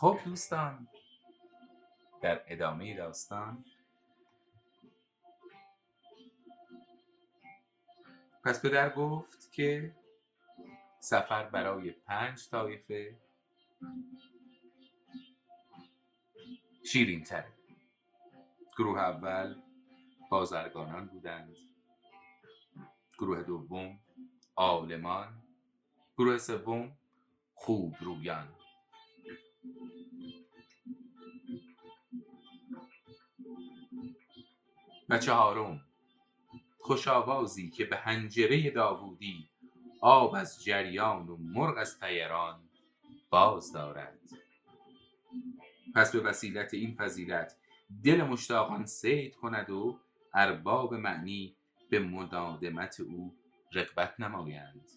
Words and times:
خب 0.00 0.18
دوستان. 0.24 0.88
در 2.20 2.42
ادامه 2.46 2.96
داستان. 2.96 3.64
پس 8.44 8.62
پدر 8.62 8.94
گفت 8.94 9.52
که 9.52 9.94
سفر 11.00 11.44
برای 11.44 11.90
پنج 11.90 12.48
طایفه 12.48 13.16
شیرین 16.84 17.24
تره 17.24 17.52
گروه 18.76 18.98
اول 18.98 19.62
بازرگانان 20.30 21.06
بودند. 21.06 21.56
گروه 23.18 23.42
دوم 23.42 23.98
عالمان 24.56 25.42
گروه 26.18 26.38
سوم 26.38 26.96
خوب 27.54 27.96
رویان 28.00 28.57
و 35.08 35.18
چهارم 35.18 35.80
خوشاوازی 36.78 37.70
که 37.70 37.84
به 37.84 37.96
هنجره 37.96 38.70
داوودی 38.70 39.48
آب 40.00 40.34
از 40.34 40.64
جریان 40.64 41.28
و 41.28 41.36
مرغ 41.36 41.78
از 41.78 42.00
تیران 42.00 42.60
باز 43.30 43.72
دارد. 43.72 44.18
پس 45.94 46.12
به 46.12 46.20
وسیلت 46.20 46.74
این 46.74 46.94
فضیلت 46.94 47.56
دل 48.04 48.22
مشتاقان 48.22 48.86
سید 48.86 49.36
کند 49.36 49.70
و 49.70 50.00
ارباب 50.34 50.94
معنی 50.94 51.56
به 51.90 51.98
مدادمت 51.98 53.00
او 53.00 53.36
رغبت 53.72 54.20
نمایند 54.20 54.88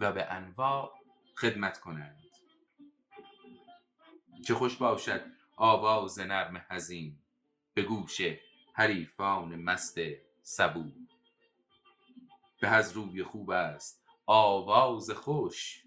و 0.00 0.12
به 0.12 0.24
انواع 0.24 0.92
خدمت 1.36 1.80
کنند. 1.80 2.22
چه 4.46 4.54
خوش 4.54 4.76
باشد 4.76 5.24
آواز 5.56 6.18
نرم 6.20 6.64
هزین 6.68 7.18
به 7.74 7.82
گوش 7.82 8.20
حریفان 8.72 9.56
مست 9.56 9.98
سبو. 10.42 10.84
به 12.60 12.68
از 12.68 12.92
روی 12.92 13.24
خوب 13.24 13.50
است 13.50 14.04
آواز 14.26 15.10
خوش 15.10 15.84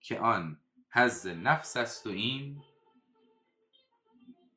که 0.00 0.20
آن 0.20 0.60
حز 0.90 1.26
نفس 1.26 1.76
است 1.76 2.06
و 2.06 2.10
این 2.10 2.62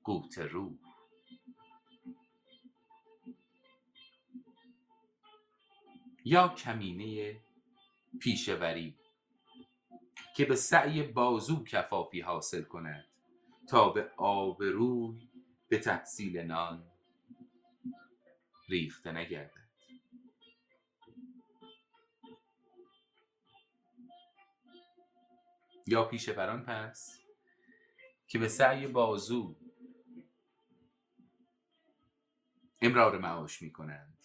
قوت 0.03 0.37
روح. 0.37 0.73
یا 6.25 6.47
کمینه 6.47 7.39
پیشوری 8.19 8.95
که 10.35 10.45
به 10.45 10.55
سعی 10.55 11.03
بازو 11.03 11.63
کفافی 11.63 12.21
حاصل 12.21 12.61
کند 12.61 13.05
تا 13.67 13.89
به 13.89 14.11
آبروی 14.17 15.29
به 15.69 15.77
تحصیل 15.77 16.37
نان 16.37 16.91
ریخته 18.71 19.11
نگردد 19.11 19.71
یا 25.87 26.05
پیشوران 26.05 26.65
پس 26.65 27.21
که 28.27 28.39
به 28.39 28.47
سعی 28.47 28.87
بازو 28.87 29.55
امرار 32.81 33.17
معاش 33.17 33.61
می 33.61 33.71
کنند 33.71 34.17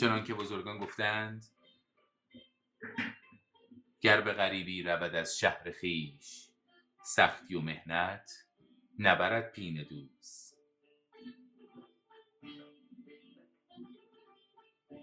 چنان 0.00 0.24
که 0.24 0.34
بزرگان 0.34 0.78
گفتند 0.78 1.46
گر 4.00 4.20
به 4.20 4.32
غریبی 4.32 4.82
رود 4.82 5.14
از 5.14 5.38
شهر 5.38 5.70
خیش 5.70 6.48
سختی 7.04 7.54
و 7.54 7.60
مهنت 7.60 8.45
نبرد 8.98 9.52
پین 9.52 9.82
دوست. 9.82 10.56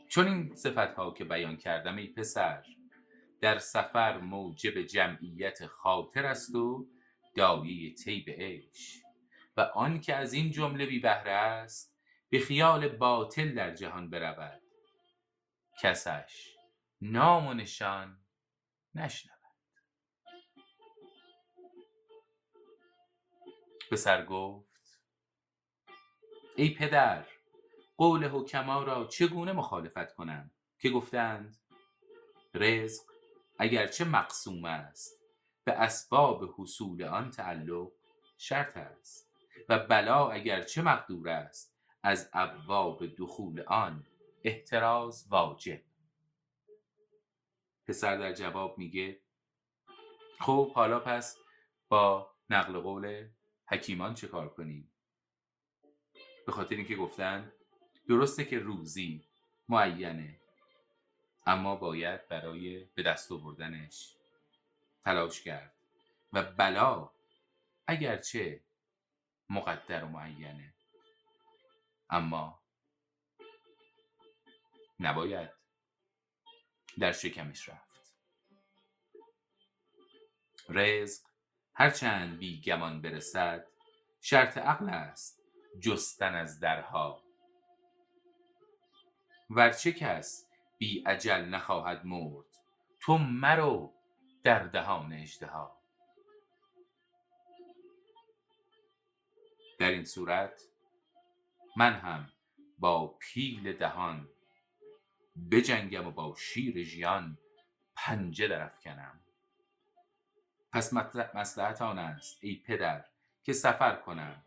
چون 0.08 0.28
این 0.28 0.56
صفت 0.56 0.96
ها 0.96 1.12
که 1.12 1.24
بیان 1.24 1.58
کردم 1.58 1.96
ای 1.96 2.08
پسر 2.08 2.64
در 3.42 3.60
سفر 3.60 4.18
موجب 4.18 4.82
جمعیت 4.82 5.66
خاطر 5.66 6.26
است 6.26 6.56
و 6.56 6.88
دایه 7.36 7.94
طیب 7.94 8.30
عیش 8.30 9.04
و 9.58 9.62
آن 9.62 10.02
که 10.02 10.16
از 10.16 10.34
این 10.34 10.52
جمله 10.52 10.86
بی 10.86 11.00
بهره 11.00 11.32
است 11.32 11.98
به 12.30 12.40
خیال 12.40 12.88
باطل 12.88 13.56
در 13.56 13.76
جهان 13.76 14.10
برود. 14.10 14.62
کسش 15.82 16.56
نام 17.02 17.48
و 17.48 17.54
نشان 17.54 18.18
نشنود. 18.96 19.33
پسر 23.94 24.26
گفت 24.26 25.00
ای 26.56 26.70
پدر 26.70 27.26
قول 27.98 28.24
حکما 28.24 28.84
را 28.84 29.06
چگونه 29.06 29.54
مخالفت 29.54 30.14
کنم؟ 30.14 30.52
که 30.80 30.90
گفتند 30.90 31.58
رزق 32.54 33.04
اگرچه 33.60 34.06
مقسوم 34.06 34.66
است 34.66 35.22
به 35.64 35.72
اسباب 35.72 36.54
حصول 36.58 37.04
آن 37.04 37.32
تعلق 37.32 37.92
شرط 38.38 38.78
است 38.78 39.32
و 39.70 39.80
بلا 39.80 40.30
اگرچه 40.30 40.82
مقدور 40.82 41.30
است 41.30 41.76
از 42.04 42.30
ابواب 42.34 43.06
دخول 43.06 43.64
آن 43.68 44.06
احتراز 44.44 45.28
واجب. 45.30 45.82
پسر 47.88 48.18
در 48.18 48.34
جواب 48.34 48.78
میگه 48.78 49.20
خب 50.40 50.72
حالا 50.74 51.00
پس 51.00 51.38
با 51.90 52.34
نقل 52.50 52.80
قول 52.80 53.28
حکیمان 53.68 54.14
چه 54.14 54.28
کار 54.28 54.50
کنیم؟ 54.50 54.92
به 56.46 56.52
خاطر 56.52 56.76
اینکه 56.76 56.96
گفتن 56.96 57.52
درسته 58.08 58.46
که 58.46 58.60
روزی 58.60 59.26
معینه 59.70 60.40
اما 61.46 61.76
باید 61.76 62.28
برای 62.28 62.86
به 62.86 63.04
دست 63.04 63.32
آوردنش 63.32 64.16
تلاش 65.04 65.42
کرد 65.42 65.74
و 66.34 66.44
بلا 66.44 67.12
اگرچه 67.88 68.64
مقدر 69.50 70.04
و 70.04 70.08
معینه. 70.08 70.74
اما 72.10 72.60
نباید 75.00 75.50
در 77.00 77.12
شکمش 77.12 77.70
رفت. 77.70 78.16
رزق 80.70 81.33
هرچند 81.76 82.40
بی 82.40 82.62
گمان 82.62 83.02
برسد 83.02 83.68
شرط 84.22 84.58
عقل 84.58 84.90
است 84.90 85.44
جستن 85.80 86.36
از 86.36 86.60
درها. 86.60 87.24
ورچه 89.50 89.92
کس 89.92 90.50
بی 90.78 91.04
عجل 91.06 91.46
نخواهد 91.46 92.06
مرد 92.06 92.46
تو 93.00 93.18
مرو 93.18 93.94
در 94.44 94.64
دهان 94.64 95.14
اژدها. 95.14 95.78
در 99.80 99.90
این 99.90 100.06
صورت 100.06 100.62
من 101.78 101.94
هم 101.94 102.30
با 102.80 103.08
پیل 103.08 103.74
دهان 103.74 104.30
بجنگم 105.52 106.08
و 106.08 106.12
با 106.12 106.36
شیر 106.38 106.84
ژیان 106.84 107.38
پنجه 107.96 108.48
درافکنم. 108.48 109.20
پس 110.74 110.94
مسلحت 111.34 111.82
آن 111.82 112.00
است 112.00 112.38
ای 112.42 112.56
پدر 112.56 113.06
که 113.44 113.54
سفر 113.54 113.96
کنم. 113.96 114.44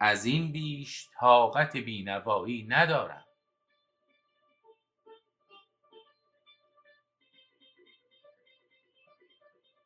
از 0.00 0.24
این 0.24 0.52
بیش 0.52 1.08
طاقت 1.20 1.76
بینوایی 1.76 2.66
ندارم. 2.68 3.24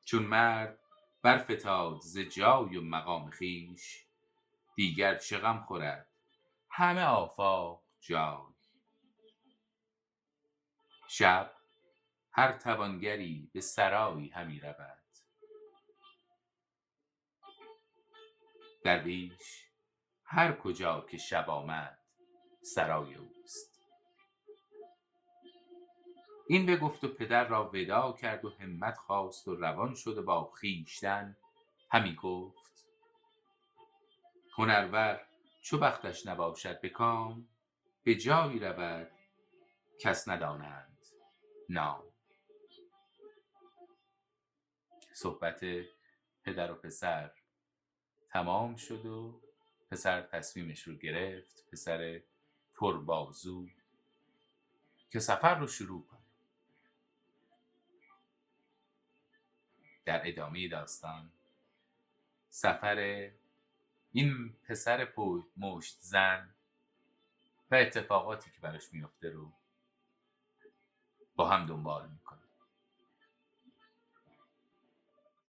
چون 0.05 0.23
مرد 0.23 0.79
برفتاد 1.23 2.01
ز 2.01 2.19
جای 2.19 2.77
و 2.77 2.83
مقام 2.83 3.31
خیش 3.31 4.05
دیگر 4.75 5.19
چه 5.19 5.39
غم 5.39 5.61
خورد؟ 5.61 6.07
همه 6.71 7.05
آفاق 7.05 7.83
جای. 8.01 8.53
شب 11.09 11.53
هر 12.33 12.53
توانگری 12.53 13.51
به 13.53 13.61
سرایی 13.61 14.29
همی 14.29 14.61
رود. 14.61 15.12
درویش 18.85 19.69
هر 20.25 20.53
کجا 20.53 21.01
که 21.11 21.19
شب 21.19 21.51
آمد 21.51 21.99
سرای 22.63 23.15
اوست. 23.15 23.73
این 26.49 26.67
بگفت 26.67 27.05
و 27.05 27.09
پدر 27.09 27.49
را 27.49 27.71
ودا 27.75 28.13
کرد 28.13 28.45
و 28.45 28.51
همت 28.51 28.97
خواست 28.97 29.49
و 29.49 29.55
روان 29.55 29.95
شد 29.95 30.19
و 30.19 30.23
با 30.23 30.45
خویشتن 30.45 31.37
همی 31.91 32.15
گفت 32.15 32.89
هنرور 34.59 35.27
چو 35.63 35.79
بختش 35.79 36.27
نباشد 36.27 36.81
به 36.81 36.89
کام 36.89 37.49
به 38.05 38.15
جایی 38.15 38.59
رود 38.59 39.11
کس 40.01 40.29
ندانند 40.29 40.99
نام. 41.69 42.03
صحبت 45.15 45.61
پدر 46.45 46.73
و 46.73 46.75
پسر. 46.75 47.31
تمام 48.33 48.77
شد 48.77 49.07
و 49.07 49.41
پسر 49.91 50.23
تصمیمش 50.23 50.83
رو 50.83 50.95
گرفت 50.95 51.67
پسر 51.73 52.23
پربازو 52.75 53.69
که 55.11 55.19
سفر 55.19 55.55
رو 55.59 55.67
شروع 55.67 56.07
کنه. 56.07 56.21
در 60.05 60.29
ادامه 60.29 60.69
داستان 60.69 61.31
سفر 62.51 63.31
این 64.13 64.57
پسر 64.69 65.05
مشت 65.57 65.99
زن 66.01 66.55
و 67.71 67.75
اتفاقاتی 67.75 68.51
که 68.51 68.61
براش 68.61 68.93
میفته 68.93 69.31
رو 69.31 69.53
با 71.37 71.49
هم 71.49 71.67
دنبال 71.67 72.11
می‌کنه. 72.11 72.42